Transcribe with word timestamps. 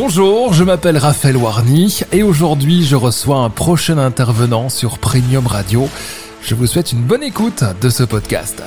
Bonjour, 0.00 0.52
je 0.52 0.62
m'appelle 0.62 0.96
Raphaël 0.96 1.36
Warny 1.36 2.02
et 2.12 2.22
aujourd'hui 2.22 2.84
je 2.84 2.94
reçois 2.94 3.38
un 3.38 3.50
prochain 3.50 3.98
intervenant 3.98 4.68
sur 4.68 5.00
Premium 5.00 5.44
Radio. 5.44 5.88
Je 6.40 6.54
vous 6.54 6.68
souhaite 6.68 6.92
une 6.92 7.02
bonne 7.02 7.24
écoute 7.24 7.64
de 7.80 7.88
ce 7.88 8.04
podcast. 8.04 8.62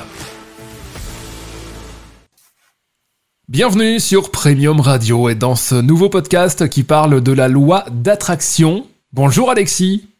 Bienvenue 3.48 3.98
sur 3.98 4.30
Premium 4.30 4.80
Radio 4.80 5.30
et 5.30 5.34
dans 5.34 5.56
ce 5.56 5.74
nouveau 5.74 6.10
podcast 6.10 6.68
qui 6.68 6.82
parle 6.82 7.22
de 7.22 7.32
la 7.32 7.48
loi 7.48 7.86
d'attraction. 7.90 8.86
Bonjour 9.14 9.50
Alexis. 9.50 10.10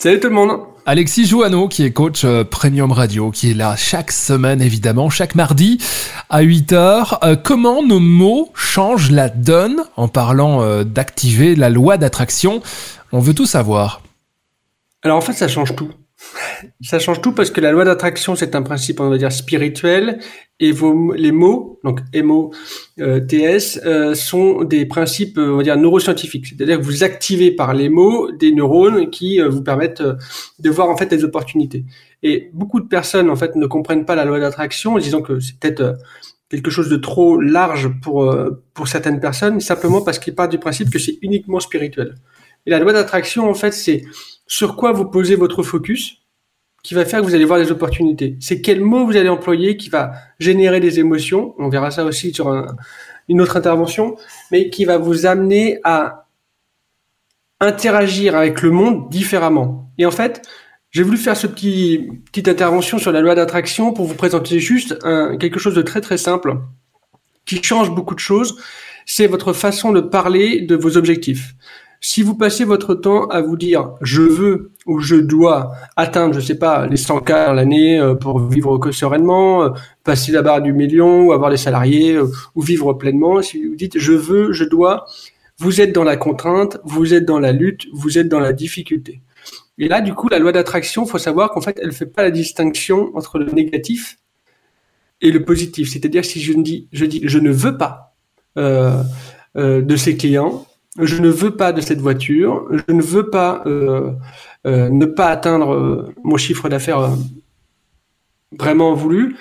Salut 0.00 0.20
tout 0.20 0.28
le 0.28 0.34
monde. 0.34 0.60
Alexis 0.88 1.26
Jouanneau, 1.26 1.66
qui 1.66 1.82
est 1.82 1.90
coach 1.90 2.24
euh, 2.24 2.44
Premium 2.44 2.92
Radio, 2.92 3.32
qui 3.32 3.50
est 3.50 3.54
là 3.54 3.74
chaque 3.74 4.12
semaine 4.12 4.62
évidemment, 4.62 5.10
chaque 5.10 5.34
mardi 5.34 5.82
à 6.30 6.44
8h. 6.44 7.18
Euh, 7.24 7.34
comment 7.34 7.84
nos 7.84 7.98
mots 7.98 8.52
changent 8.54 9.10
la 9.10 9.28
donne 9.28 9.82
en 9.96 10.06
parlant 10.06 10.62
euh, 10.62 10.84
d'activer 10.84 11.56
la 11.56 11.70
loi 11.70 11.96
d'attraction? 11.96 12.62
On 13.10 13.18
veut 13.18 13.34
tout 13.34 13.46
savoir. 13.46 14.00
Alors 15.02 15.18
en 15.18 15.20
fait, 15.20 15.32
ça 15.32 15.48
change 15.48 15.74
tout. 15.74 15.90
Ça 16.80 16.98
change 16.98 17.20
tout 17.20 17.32
parce 17.32 17.50
que 17.50 17.60
la 17.60 17.72
loi 17.72 17.84
d'attraction, 17.84 18.34
c'est 18.34 18.54
un 18.54 18.62
principe, 18.62 19.00
on 19.00 19.08
va 19.08 19.18
dire, 19.18 19.32
spirituel, 19.32 20.18
et 20.58 20.72
vos, 20.72 21.12
les 21.12 21.32
mots, 21.32 21.78
donc 21.84 22.00
MO, 22.14 22.52
euh, 23.00 23.20
TS, 23.20 23.80
euh, 23.84 24.14
sont 24.14 24.64
des 24.64 24.86
principes, 24.86 25.36
on 25.38 25.56
va 25.56 25.62
dire, 25.62 25.76
neuroscientifiques. 25.76 26.46
C'est-à-dire 26.46 26.78
que 26.78 26.82
vous 26.82 27.04
activez 27.04 27.50
par 27.50 27.74
les 27.74 27.88
mots 27.88 28.30
des 28.32 28.52
neurones 28.52 29.10
qui 29.10 29.40
euh, 29.40 29.48
vous 29.48 29.62
permettent 29.62 30.02
de 30.02 30.70
voir 30.70 30.88
en 30.88 30.96
fait 30.96 31.06
des 31.06 31.24
opportunités. 31.24 31.84
Et 32.22 32.50
beaucoup 32.54 32.80
de 32.80 32.88
personnes, 32.88 33.28
en 33.30 33.36
fait, 33.36 33.54
ne 33.56 33.66
comprennent 33.66 34.06
pas 34.06 34.14
la 34.14 34.24
loi 34.24 34.40
d'attraction, 34.40 34.94
en 34.94 34.98
disant 34.98 35.22
que 35.22 35.40
c'est 35.40 35.58
peut-être 35.58 35.96
quelque 36.48 36.70
chose 36.70 36.88
de 36.88 36.96
trop 36.96 37.40
large 37.40 37.90
pour, 38.02 38.32
pour 38.72 38.88
certaines 38.88 39.20
personnes, 39.20 39.60
simplement 39.60 40.00
parce 40.00 40.18
qu'ils 40.18 40.34
partent 40.34 40.52
du 40.52 40.58
principe 40.58 40.90
que 40.90 40.98
c'est 40.98 41.18
uniquement 41.20 41.60
spirituel. 41.60 42.14
Et 42.66 42.70
la 42.70 42.78
loi 42.78 42.92
d'attraction, 42.92 43.48
en 43.48 43.54
fait, 43.54 43.72
c'est 43.72 44.04
sur 44.46 44.76
quoi 44.76 44.92
vous 44.92 45.06
posez 45.06 45.36
votre 45.36 45.62
focus 45.62 46.25
qui 46.86 46.94
va 46.94 47.04
faire 47.04 47.20
que 47.20 47.24
vous 47.26 47.34
allez 47.34 47.44
voir 47.44 47.58
des 47.58 47.72
opportunités. 47.72 48.36
C'est 48.38 48.60
quel 48.60 48.80
mot 48.80 49.04
vous 49.04 49.16
allez 49.16 49.28
employer 49.28 49.76
qui 49.76 49.88
va 49.88 50.12
générer 50.38 50.78
des 50.78 51.00
émotions. 51.00 51.52
On 51.58 51.68
verra 51.68 51.90
ça 51.90 52.04
aussi 52.04 52.32
sur 52.32 52.48
une 53.28 53.40
autre 53.40 53.56
intervention, 53.56 54.16
mais 54.52 54.70
qui 54.70 54.84
va 54.84 54.96
vous 54.96 55.26
amener 55.26 55.80
à 55.82 56.28
interagir 57.58 58.36
avec 58.36 58.62
le 58.62 58.70
monde 58.70 59.10
différemment. 59.10 59.90
Et 59.98 60.06
en 60.06 60.12
fait, 60.12 60.42
j'ai 60.92 61.02
voulu 61.02 61.16
faire 61.16 61.36
ce 61.36 61.48
petit 61.48 62.08
petite 62.26 62.46
intervention 62.46 62.98
sur 62.98 63.10
la 63.10 63.20
loi 63.20 63.34
d'attraction 63.34 63.92
pour 63.92 64.04
vous 64.04 64.14
présenter 64.14 64.60
juste 64.60 64.96
quelque 65.40 65.58
chose 65.58 65.74
de 65.74 65.82
très 65.82 66.00
très 66.00 66.18
simple 66.18 66.56
qui 67.46 67.60
change 67.64 67.90
beaucoup 67.90 68.14
de 68.14 68.20
choses. 68.20 68.60
C'est 69.06 69.26
votre 69.26 69.52
façon 69.52 69.90
de 69.90 70.00
parler 70.00 70.60
de 70.60 70.76
vos 70.76 70.96
objectifs. 70.96 71.56
Si 72.00 72.22
vous 72.22 72.34
passez 72.34 72.64
votre 72.64 72.94
temps 72.94 73.26
à 73.28 73.40
vous 73.40 73.56
dire 73.56 73.92
je 74.00 74.22
veux 74.22 74.72
ou 74.86 75.00
je 75.00 75.16
dois 75.16 75.72
atteindre, 75.96 76.34
je 76.34 76.40
sais 76.40 76.58
pas, 76.58 76.86
les 76.86 76.96
100 76.96 77.20
k 77.20 77.30
l'année 77.30 77.98
euh, 77.98 78.14
pour 78.14 78.38
vivre 78.38 78.78
sereinement, 78.92 79.64
euh, 79.64 79.70
passer 80.04 80.32
la 80.32 80.42
barre 80.42 80.62
du 80.62 80.72
million 80.72 81.26
ou 81.26 81.32
avoir 81.32 81.50
des 81.50 81.56
salariés 81.56 82.14
euh, 82.14 82.30
ou 82.54 82.62
vivre 82.62 82.92
pleinement, 82.94 83.42
si 83.42 83.64
vous 83.64 83.76
dites 83.76 83.98
je 83.98 84.12
veux, 84.12 84.52
je 84.52 84.64
dois, 84.64 85.06
vous 85.58 85.80
êtes 85.80 85.92
dans 85.92 86.04
la 86.04 86.16
contrainte, 86.16 86.78
vous 86.84 87.14
êtes 87.14 87.24
dans 87.24 87.40
la 87.40 87.52
lutte, 87.52 87.86
vous 87.92 88.18
êtes 88.18 88.28
dans 88.28 88.40
la 88.40 88.52
difficulté. 88.52 89.22
Et 89.78 89.88
là, 89.88 90.00
du 90.00 90.14
coup, 90.14 90.28
la 90.28 90.38
loi 90.38 90.52
d'attraction, 90.52 91.04
faut 91.06 91.18
savoir 91.18 91.50
qu'en 91.50 91.60
fait, 91.60 91.78
elle 91.82 91.92
fait 91.92 92.06
pas 92.06 92.22
la 92.22 92.30
distinction 92.30 93.10
entre 93.14 93.38
le 93.38 93.46
négatif 93.52 94.18
et 95.20 95.30
le 95.30 95.44
positif. 95.44 95.90
C'est-à-dire 95.92 96.24
si 96.24 96.40
je 96.40 96.52
dis, 96.52 96.88
je 96.92 97.04
dis, 97.04 97.20
je 97.24 97.38
ne 97.38 97.50
veux 97.50 97.76
pas 97.76 98.14
de 98.56 99.96
ces 99.96 100.16
clients, 100.16 100.66
je 100.98 101.20
ne 101.20 101.28
veux 101.28 101.56
pas 101.56 101.72
de 101.72 101.80
cette 101.80 102.00
voiture, 102.00 102.66
je 102.70 102.94
ne 102.94 103.02
veux 103.02 103.28
pas 103.28 103.62
euh, 103.66 104.12
euh, 104.66 104.88
ne 104.88 105.06
pas 105.06 105.28
atteindre 105.28 105.74
euh, 105.74 106.14
mon 106.24 106.36
chiffre 106.36 106.68
d'affaires 106.68 107.10
vraiment 108.58 108.94
voulu. 108.94 109.36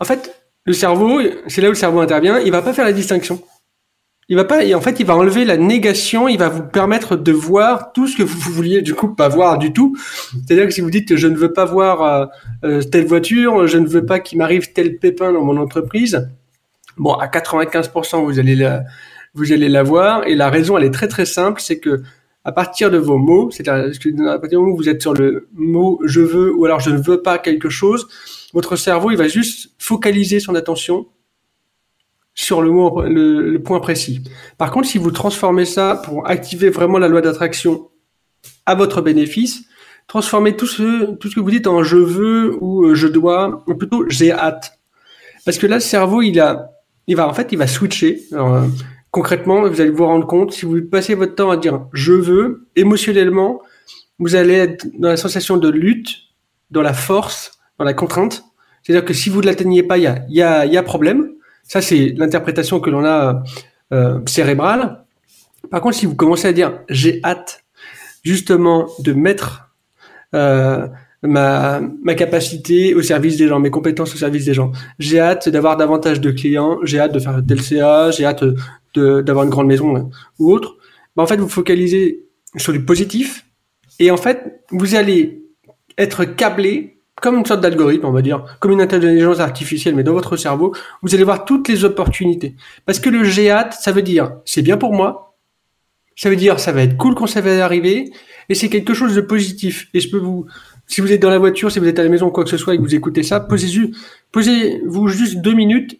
En 0.00 0.04
fait, 0.04 0.34
le 0.64 0.72
cerveau, 0.72 1.20
c'est 1.46 1.60
là 1.60 1.68
où 1.68 1.72
le 1.72 1.76
cerveau 1.76 2.00
intervient, 2.00 2.38
il 2.38 2.52
va 2.52 2.62
pas 2.62 2.72
faire 2.72 2.84
la 2.84 2.92
distinction. 2.92 3.42
Il 4.28 4.36
va 4.36 4.44
pas, 4.44 4.64
en 4.74 4.80
fait, 4.80 4.98
il 4.98 5.06
va 5.06 5.14
enlever 5.14 5.44
la 5.44 5.56
négation, 5.56 6.26
il 6.26 6.38
va 6.38 6.48
vous 6.48 6.64
permettre 6.64 7.14
de 7.14 7.30
voir 7.30 7.92
tout 7.92 8.08
ce 8.08 8.16
que 8.16 8.24
vous 8.24 8.50
vouliez 8.50 8.82
du 8.82 8.92
coup 8.92 9.14
pas 9.14 9.28
voir 9.28 9.56
du 9.56 9.72
tout. 9.72 9.96
C'est-à-dire 10.32 10.66
que 10.66 10.72
si 10.72 10.80
vous 10.80 10.90
dites 10.90 11.14
je 11.14 11.28
ne 11.28 11.36
veux 11.36 11.52
pas 11.52 11.64
voir 11.64 12.28
telle 12.62 13.06
voiture, 13.06 13.68
je 13.68 13.78
ne 13.78 13.86
veux 13.86 14.04
pas 14.04 14.18
qu'il 14.18 14.38
m'arrive 14.38 14.72
tel 14.72 14.98
pépin 14.98 15.32
dans 15.32 15.44
mon 15.44 15.56
entreprise, 15.58 16.28
bon, 16.96 17.12
à 17.12 17.28
95%, 17.28 18.24
vous 18.24 18.40
allez 18.40 18.56
la, 18.56 18.82
vous 19.36 19.52
allez 19.52 19.68
la 19.68 19.82
voir. 19.82 20.26
Et 20.26 20.34
la 20.34 20.50
raison, 20.50 20.76
elle 20.76 20.84
est 20.84 20.90
très 20.90 21.08
très 21.08 21.26
simple, 21.26 21.60
c'est 21.60 21.78
que 21.78 22.02
à 22.44 22.52
partir 22.52 22.90
de 22.90 22.98
vos 22.98 23.18
mots, 23.18 23.50
c'est-à-dire 23.50 23.92
à 24.28 24.38
partir 24.38 24.58
du 24.58 24.64
moment 24.64 24.72
où 24.72 24.76
vous 24.76 24.88
êtes 24.88 25.02
sur 25.02 25.14
le 25.14 25.48
mot 25.52 26.00
je 26.04 26.20
veux 26.20 26.54
ou 26.54 26.64
alors 26.64 26.78
je 26.78 26.90
ne 26.90 26.98
veux 26.98 27.20
pas 27.20 27.38
quelque 27.38 27.68
chose, 27.68 28.06
votre 28.54 28.76
cerveau 28.76 29.10
il 29.10 29.16
va 29.16 29.26
juste 29.26 29.72
focaliser 29.78 30.38
son 30.38 30.54
attention 30.54 31.08
sur 32.34 32.62
le 32.62 32.70
mot, 32.70 33.02
le, 33.02 33.58
point 33.58 33.80
précis. 33.80 34.22
Par 34.58 34.70
contre, 34.70 34.86
si 34.86 34.98
vous 34.98 35.10
transformez 35.10 35.64
ça 35.64 36.00
pour 36.04 36.28
activer 36.28 36.68
vraiment 36.68 36.98
la 36.98 37.08
loi 37.08 37.22
d'attraction 37.22 37.88
à 38.66 38.74
votre 38.74 39.00
bénéfice, 39.00 39.64
transformez 40.06 40.54
tout 40.54 40.66
ce, 40.66 41.16
tout 41.16 41.28
ce 41.28 41.34
que 41.34 41.40
vous 41.40 41.50
dites 41.50 41.66
en 41.66 41.82
je 41.82 41.96
veux 41.96 42.56
ou 42.60 42.84
euh, 42.84 42.94
je 42.94 43.08
dois, 43.08 43.64
ou 43.66 43.74
plutôt 43.74 44.04
j'ai 44.08 44.30
hâte. 44.30 44.78
Parce 45.46 45.58
que 45.58 45.66
là, 45.66 45.76
le 45.76 45.80
cerveau, 45.80 46.20
il 46.20 46.38
a, 46.38 46.72
il 47.06 47.16
va, 47.16 47.26
en 47.26 47.32
fait, 47.32 47.48
il 47.52 47.58
va 47.58 47.66
switcher. 47.66 48.22
Alors, 48.32 48.66
concrètement, 49.16 49.66
vous 49.66 49.80
allez 49.80 49.88
vous 49.88 50.04
rendre 50.04 50.26
compte, 50.26 50.52
si 50.52 50.66
vous 50.66 50.82
passez 50.82 51.14
votre 51.14 51.34
temps 51.34 51.50
à 51.50 51.56
dire 51.56 51.86
je 51.94 52.12
veux, 52.12 52.68
émotionnellement, 52.76 53.62
vous 54.18 54.34
allez 54.34 54.52
être 54.52 54.86
dans 54.98 55.08
la 55.08 55.16
sensation 55.16 55.56
de 55.56 55.70
lutte, 55.70 56.18
dans 56.70 56.82
la 56.82 56.92
force, 56.92 57.52
dans 57.78 57.86
la 57.86 57.94
contrainte. 57.94 58.44
C'est-à-dire 58.82 59.06
que 59.06 59.14
si 59.14 59.30
vous 59.30 59.40
ne 59.40 59.46
l'atteignez 59.46 59.82
pas, 59.82 59.96
il 59.96 60.04
y 60.28 60.42
a, 60.42 60.82
problème. 60.82 61.30
Ça, 61.62 61.80
c'est 61.80 62.12
l'interprétation 62.18 62.78
que 62.78 62.90
l'on 62.90 63.06
a 63.06 63.42
euh, 63.94 64.20
cérébrale. 64.26 65.06
Par 65.70 65.80
contre, 65.80 65.96
si 65.96 66.04
vous 66.04 66.14
commencez 66.14 66.48
à 66.48 66.52
dire 66.52 66.80
j'ai 66.90 67.22
hâte 67.24 67.64
justement 68.22 68.86
de 68.98 69.14
mettre 69.14 69.70
euh, 70.34 70.86
ma, 71.22 71.80
ma 72.02 72.14
capacité 72.14 72.94
au 72.94 73.00
service 73.00 73.38
des 73.38 73.48
gens, 73.48 73.60
mes 73.60 73.70
compétences 73.70 74.14
au 74.14 74.18
service 74.18 74.44
des 74.44 74.52
gens. 74.52 74.72
J'ai 74.98 75.20
hâte 75.20 75.48
d'avoir 75.48 75.78
davantage 75.78 76.20
de 76.20 76.30
clients, 76.32 76.80
j'ai 76.82 77.00
hâte 77.00 77.14
de 77.14 77.18
faire 77.18 77.40
tel 77.48 77.62
CA, 77.62 78.10
j'ai 78.10 78.26
hâte 78.26 78.44
d'avoir 78.98 79.44
une 79.44 79.50
grande 79.50 79.66
maison 79.66 79.96
hein, 79.96 80.08
ou 80.38 80.52
autre, 80.52 80.76
bah, 81.14 81.22
en 81.22 81.26
fait, 81.26 81.36
vous 81.36 81.48
focalisez 81.48 82.26
sur 82.56 82.72
du 82.72 82.84
positif 82.84 83.46
et 83.98 84.10
en 84.10 84.16
fait, 84.16 84.60
vous 84.70 84.94
allez 84.94 85.42
être 85.98 86.24
câblé 86.24 86.96
comme 87.20 87.38
une 87.38 87.46
sorte 87.46 87.62
d'algorithme, 87.62 88.04
on 88.04 88.12
va 88.12 88.20
dire, 88.20 88.58
comme 88.60 88.72
une 88.72 88.80
intelligence 88.82 89.40
artificielle, 89.40 89.94
mais 89.94 90.02
dans 90.02 90.12
votre 90.12 90.36
cerveau, 90.36 90.74
vous 91.02 91.14
allez 91.14 91.24
voir 91.24 91.46
toutes 91.46 91.68
les 91.68 91.84
opportunités. 91.84 92.54
Parce 92.84 93.00
que 93.00 93.08
le 93.08 93.22
GAT, 93.22 93.70
ça 93.72 93.90
veut 93.92 94.02
dire, 94.02 94.36
c'est 94.44 94.60
bien 94.60 94.76
pour 94.76 94.92
moi, 94.92 95.38
ça 96.14 96.28
veut 96.28 96.36
dire, 96.36 96.60
ça 96.60 96.72
va 96.72 96.82
être 96.82 96.96
cool 96.96 97.14
quand 97.14 97.26
ça 97.26 97.40
va 97.40 97.64
arriver, 97.64 98.12
et 98.48 98.54
c'est 98.54 98.68
quelque 98.68 98.92
chose 98.92 99.14
de 99.14 99.22
positif. 99.22 99.88
Et 99.94 100.00
je 100.00 100.10
peux 100.10 100.18
vous, 100.18 100.46
si 100.86 101.00
vous 101.00 101.10
êtes 101.10 101.20
dans 101.20 101.30
la 101.30 101.38
voiture, 101.38 101.72
si 101.72 101.78
vous 101.78 101.88
êtes 101.88 101.98
à 101.98 102.02
la 102.02 102.10
maison, 102.10 102.30
quoi 102.30 102.44
que 102.44 102.50
ce 102.50 102.58
soit, 102.58 102.74
et 102.74 102.76
que 102.76 102.82
vous 102.82 102.94
écoutez 102.94 103.22
ça, 103.22 103.40
posez-vous, 103.40 103.92
posez-vous 104.30 105.08
juste 105.08 105.40
deux 105.40 105.54
minutes 105.54 105.98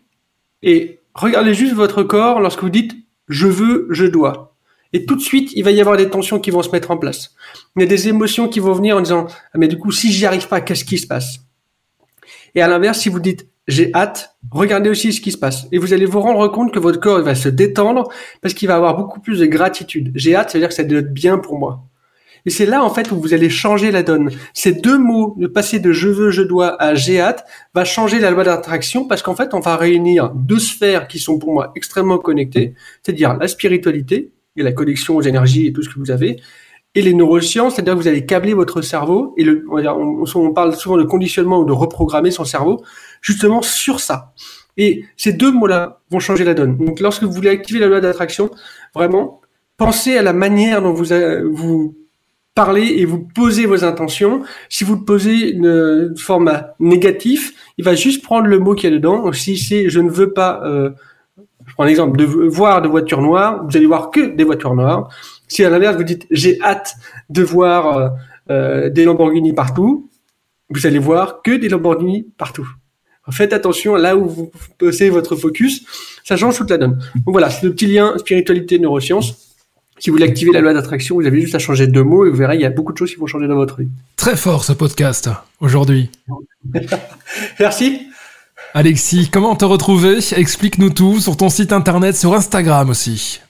et 0.63 1.01
regardez 1.17 1.55
juste 1.55 1.75
votre 1.75 2.03
corps 2.03 2.41
lorsque 2.41 2.63
vous 2.63 2.71
dites 2.71 2.95
je 3.29 3.47
veux, 3.47 3.89
je 3.91 4.07
dois. 4.07 4.55
Et 4.93 5.05
tout 5.05 5.17
de 5.17 5.21
suite, 5.21 5.51
il 5.55 5.65
va 5.65 5.73
y 5.73 5.81
avoir 5.81 5.97
des 5.97 6.09
tensions 6.09 6.39
qui 6.39 6.51
vont 6.51 6.63
se 6.63 6.71
mettre 6.71 6.91
en 6.91 6.97
place. 6.97 7.35
Il 7.75 7.83
y 7.83 7.85
a 7.85 7.89
des 7.89 8.09
émotions 8.09 8.49
qui 8.49 8.61
vont 8.61 8.73
venir 8.73 8.97
en 8.97 9.01
disant 9.01 9.27
ah, 9.53 9.59
mais 9.59 9.69
du 9.69 9.79
coup, 9.79 9.91
si 9.91 10.13
j'y 10.13 10.27
arrive 10.27 10.47
pas, 10.49 10.61
qu'est-ce 10.61 10.85
qui 10.85 10.99
se 10.99 11.07
passe? 11.07 11.41
Et 12.55 12.63
à 12.63 12.69
l'inverse, 12.69 13.01
si 13.01 13.09
vous 13.09 13.21
dites 13.21 13.49
j'ai 13.69 13.93
hâte, 13.95 14.37
regardez 14.53 14.89
aussi 14.89 15.13
ce 15.13 15.21
qui 15.21 15.33
se 15.33 15.39
passe. 15.39 15.67
Et 15.73 15.79
vous 15.79 15.93
allez 15.93 16.07
vous 16.07 16.21
rendre 16.21 16.47
compte 16.49 16.73
que 16.73 16.79
votre 16.79 17.01
corps 17.01 17.21
va 17.21 17.35
se 17.35 17.49
détendre 17.49 18.09
parce 18.41 18.55
qu'il 18.55 18.69
va 18.69 18.77
avoir 18.77 18.97
beaucoup 18.97 19.19
plus 19.19 19.41
de 19.41 19.47
gratitude. 19.47 20.13
J'ai 20.15 20.37
hâte, 20.37 20.51
ça 20.51 20.59
veut 20.59 20.63
dire 20.63 20.69
que 20.69 20.75
ça 20.75 20.85
doit 20.85 21.01
être 21.01 21.13
bien 21.13 21.39
pour 21.39 21.59
moi. 21.59 21.83
Et 22.47 22.51
c'est 22.51 22.65
là, 22.65 22.83
en 22.85 22.91
fait, 22.91 23.11
où 23.11 23.21
vous 23.21 23.35
allez 23.35 23.51
changer 23.51 23.91
la 23.91 24.05
donne. 24.05 24.31
Ces 24.55 24.73
deux 24.73 24.99
mots, 24.99 25.35
de 25.37 25.49
passer 25.49 25.81
de 25.81 25.93
je 25.93 26.09
veux, 26.09 26.31
je 26.31 26.43
dois 26.43 26.81
à 26.81 26.95
j'ai 26.95 27.21
hâte, 27.21 27.45
va 27.75 27.85
changer 27.85 28.21
la 28.21 28.31
loi 28.31 28.45
d'attraction 28.45 29.07
parce 29.07 29.21
qu'en 29.21 29.35
fait, 29.35 29.53
on 29.53 29.61
va 29.61 29.77
réunir 29.77 30.31
deux 30.31 30.61
sphères 30.61 31.09
qui 31.09 31.19
sont 31.19 31.39
pour 31.39 31.53
moi 31.53 31.73
extrêmement 31.75 32.19
connectées, 32.19 32.75
c'est-à-dire 33.03 33.37
la 33.37 33.49
spiritualité 33.49 34.33
et 34.57 34.63
la 34.63 34.73
connexion 34.73 35.17
aux 35.17 35.23
énergies 35.23 35.67
et 35.67 35.73
tout 35.73 35.83
ce 35.83 35.89
que 35.89 35.99
vous 35.99 36.13
avez, 36.13 36.41
et 36.95 37.03
les 37.03 37.13
neurosciences, 37.13 37.75
c'est-à-dire 37.75 37.95
que 37.95 37.99
vous 37.99 38.09
allez 38.09 38.25
câbler 38.25 38.55
votre 38.55 38.81
cerveau, 38.81 39.35
et 39.37 39.45
on, 39.69 40.25
on, 40.35 40.53
parle 40.55 40.75
souvent 40.77 40.97
de 40.97 41.03
conditionnement 41.03 41.61
ou 41.61 41.65
de 41.67 41.73
reprogrammer 41.73 42.31
son 42.31 42.45
cerveau, 42.45 42.83
justement 43.21 43.61
sur 43.61 44.01
ça. 44.01 44.33
Et 44.79 45.05
ces 45.17 45.33
deux 45.33 45.53
mots-là 45.53 46.01
vont 46.11 46.21
changer 46.21 46.45
la 46.45 46.55
donne. 46.55 46.79
Donc 46.79 47.01
lorsque 47.01 47.23
vous 47.23 47.33
voulez 47.33 47.51
activer 47.51 47.81
la 47.81 47.89
loi 47.89 48.01
d'attraction, 48.01 48.51
vraiment, 48.95 49.43
pensez 49.77 50.17
à 50.17 50.23
la 50.23 50.33
manière 50.33 50.81
dont 50.81 50.93
vous, 50.93 51.07
vous 51.53 51.97
parler 52.57 52.87
et 52.97 53.05
vous 53.05 53.21
posez 53.21 53.67
vos 53.67 53.85
intentions. 53.85 54.43
Si 54.71 54.83
vous 54.83 54.97
le 54.97 55.05
posez 55.05 55.53
de 55.53 56.15
format 56.17 56.75
négatif, 56.81 57.53
il 57.77 57.85
va 57.85 57.95
juste 57.95 58.25
prendre 58.25 58.47
le 58.47 58.59
mot 58.59 58.75
qui 58.75 58.87
est 58.87 58.91
dedans. 58.91 59.31
si 59.33 59.59
c'est 59.59 59.89
je 59.91 60.01
ne 60.01 60.11
veux 60.11 60.33
pas 60.33 60.63
euh, 60.65 60.91
je 61.67 61.75
prends 61.75 61.85
l'exemple 61.85 62.17
de 62.17 62.25
voir 62.25 62.81
de 62.81 62.89
voitures 62.89 63.21
noires, 63.21 63.65
vous 63.69 63.77
allez 63.77 63.87
voir 63.87 64.11
que 64.11 64.21
des 64.21 64.45
voitures 64.45 64.75
noires. 64.75 65.11
Si 65.49 65.65
à 65.65 65.71
l'inverse 65.71 65.97
vous 65.97 66.03
dites 66.03 66.27
j'ai 66.31 66.59
hâte 66.63 66.95
de 67.29 67.43
voir 67.43 67.99
euh, 67.99 68.09
euh, 68.51 68.89
des 68.89 69.05
Lamborghini 69.05 69.53
partout, 69.53 70.11
vous 70.71 70.87
allez 70.87 70.99
voir 70.99 71.43
que 71.43 71.53
des 71.53 71.69
Lamborghini 71.69 72.27
partout. 72.39 72.69
Faites 73.31 73.53
attention 73.53 73.97
là 73.97 74.17
où 74.17 74.27
vous 74.27 74.51
posez 74.79 75.11
votre 75.11 75.37
focus, 75.37 75.85
ça 76.25 76.37
change 76.37 76.57
toute 76.57 76.71
la 76.71 76.79
donne. 76.79 76.99
Donc 77.17 77.33
voilà, 77.33 77.51
c'est 77.51 77.67
le 77.67 77.73
petit 77.73 77.87
lien 77.87 78.17
spiritualité 78.17 78.79
neurosciences. 78.79 79.46
Si 79.99 80.11
vous 80.11 80.17
voulez 80.17 80.29
activer 80.29 80.53
la 80.53 80.61
loi 80.61 80.75
d'attraction, 80.75 81.15
vous 81.15 81.27
avez 81.27 81.41
juste 81.41 81.55
à 81.55 81.59
changer 81.59 81.87
deux 81.87 82.03
mots 82.03 82.27
et 82.27 82.31
vous 82.31 82.37
verrez, 82.37 82.57
il 82.57 82.61
y 82.61 82.67
a 82.67 82.71
beaucoup 82.71 82.93
de 82.93 82.99
choses 82.99 83.11
qui 83.11 83.17
vont 83.17 83.27
changer 83.27 83.49
dans 83.49 83.55
votre 83.55 83.81
vie. 83.81 83.89
Très 84.17 84.37
fort 84.37 84.65
ce 84.65 84.73
podcast 84.73 85.31
aujourd'hui. 85.61 86.11
Merci. 87.61 88.07
Alexis, 88.75 89.31
comment 89.33 89.57
te 89.57 89.65
retrouver? 89.65 90.19
Explique-nous 90.37 90.91
tout 90.91 91.21
sur 91.21 91.37
ton 91.37 91.49
site 91.49 91.73
internet, 91.73 92.15
sur 92.15 92.35
Instagram 92.35 92.91
aussi. 92.91 93.41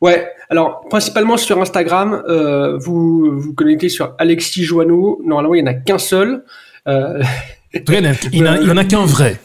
Ouais, 0.00 0.28
alors 0.50 0.82
principalement 0.88 1.36
sur 1.36 1.60
Instagram, 1.60 2.22
euh, 2.28 2.78
vous 2.78 3.40
vous 3.40 3.52
connectez 3.54 3.88
sur 3.88 4.14
Alexis 4.18 4.62
Joanneau. 4.62 5.20
Normalement, 5.24 5.54
il 5.54 5.64
n'y 5.64 5.68
en 5.68 5.72
a 5.72 5.74
qu'un 5.74 5.98
seul. 5.98 6.44
Euh... 6.86 7.20
il 7.74 7.82
n'y 7.90 8.70
en 8.70 8.76
a, 8.76 8.84
qu'un 8.84 9.04
vrai. 9.04 9.40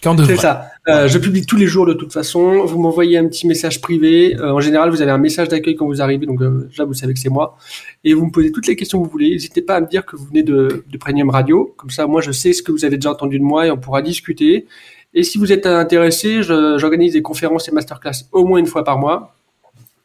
Qu'un 0.00 0.16
de 0.16 0.24
C'est 0.24 0.36
ça. 0.36 0.71
Euh, 0.88 1.06
je 1.06 1.16
publie 1.18 1.46
tous 1.46 1.56
les 1.56 1.66
jours 1.66 1.86
de 1.86 1.92
toute 1.92 2.12
façon. 2.12 2.64
Vous 2.64 2.78
m'envoyez 2.80 3.16
un 3.16 3.28
petit 3.28 3.46
message 3.46 3.80
privé. 3.80 4.36
Euh, 4.36 4.52
en 4.52 4.60
général, 4.60 4.90
vous 4.90 5.00
avez 5.00 5.12
un 5.12 5.18
message 5.18 5.48
d'accueil 5.48 5.76
quand 5.76 5.86
vous 5.86 6.02
arrivez, 6.02 6.26
donc 6.26 6.42
euh, 6.42 6.68
là 6.76 6.84
vous 6.84 6.94
savez 6.94 7.14
que 7.14 7.20
c'est 7.20 7.28
moi. 7.28 7.56
Et 8.02 8.14
vous 8.14 8.26
me 8.26 8.32
posez 8.32 8.50
toutes 8.50 8.66
les 8.66 8.74
questions 8.74 8.98
que 8.98 9.04
vous 9.04 9.10
voulez. 9.10 9.30
N'hésitez 9.30 9.62
pas 9.62 9.76
à 9.76 9.80
me 9.80 9.86
dire 9.86 10.04
que 10.04 10.16
vous 10.16 10.24
venez 10.26 10.42
de, 10.42 10.84
de 10.88 10.98
Premium 10.98 11.30
Radio. 11.30 11.72
Comme 11.76 11.90
ça, 11.90 12.08
moi, 12.08 12.20
je 12.20 12.32
sais 12.32 12.52
ce 12.52 12.64
que 12.64 12.72
vous 12.72 12.84
avez 12.84 12.96
déjà 12.96 13.12
entendu 13.12 13.38
de 13.38 13.44
moi 13.44 13.66
et 13.66 13.70
on 13.70 13.76
pourra 13.76 14.02
discuter. 14.02 14.66
Et 15.14 15.22
si 15.22 15.38
vous 15.38 15.52
êtes 15.52 15.66
intéressé, 15.66 16.42
j'organise 16.42 17.12
des 17.12 17.22
conférences 17.22 17.68
et 17.68 17.72
masterclass 17.72 18.24
au 18.32 18.44
moins 18.44 18.58
une 18.58 18.66
fois 18.66 18.82
par 18.82 18.98
mois. 18.98 19.36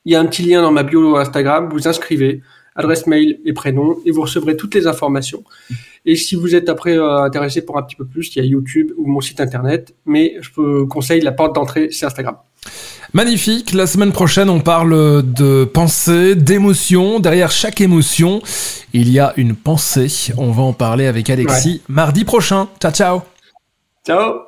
Il 0.06 0.12
y 0.12 0.15
a 0.15 0.19
un 0.19 0.25
petit 0.25 0.44
lien 0.44 0.62
dans 0.62 0.71
ma 0.71 0.83
bio 0.83 1.15
Instagram. 1.15 1.69
Vous 1.71 1.88
inscrivez, 1.88 2.41
adresse 2.77 3.07
mail 3.07 3.39
et 3.44 3.53
prénom, 3.53 3.97
et 4.06 4.12
vous 4.12 4.21
recevrez 4.21 4.56
toutes 4.56 4.75
les 4.75 4.88
informations. 4.88 5.44
Et 6.06 6.15
si 6.15 6.35
vous 6.35 6.56
êtes 6.56 6.69
après 6.69 6.97
euh, 6.97 7.24
intéressé 7.24 7.62
pour 7.62 7.77
un 7.77 7.83
petit 7.83 7.97
peu 7.97 8.06
plus, 8.06 8.33
il 8.35 8.39
y 8.39 8.41
a 8.41 8.45
YouTube 8.45 8.91
ou 8.97 9.07
mon 9.07 9.19
site 9.19 9.41
internet, 9.41 9.94
mais 10.06 10.35
je 10.39 10.50
vous 10.56 10.88
conseille 10.88 11.21
la 11.21 11.33
porte 11.33 11.53
d'entrée, 11.56 11.89
c'est 11.91 12.06
Instagram. 12.06 12.38
Magnifique. 13.13 13.74
La 13.74 13.88
semaine 13.88 14.12
prochaine, 14.12 14.50
on 14.50 14.59
parle 14.59 15.24
de 15.24 15.65
pensée, 15.65 16.35
d'émotion. 16.35 17.19
Derrière 17.19 17.51
chaque 17.51 17.81
émotion, 17.81 18.41
il 18.94 19.09
y 19.09 19.19
a 19.19 19.33
une 19.38 19.56
pensée. 19.56 20.33
On 20.38 20.51
va 20.51 20.63
en 20.63 20.74
parler 20.74 21.07
avec 21.07 21.29
Alexis 21.29 21.81
mardi 21.88 22.25
prochain. 22.25 22.68
Ciao, 22.81 22.91
ciao. 22.91 23.21
Ciao. 24.06 24.46